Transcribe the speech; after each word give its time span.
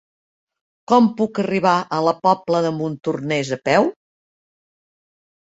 Com 0.91 1.09
puc 1.19 1.41
arribar 1.43 1.73
a 1.97 1.99
la 2.07 2.15
Pobla 2.23 2.63
de 2.69 2.73
Montornès 2.79 3.53
a 3.59 3.61
peu? 3.71 3.93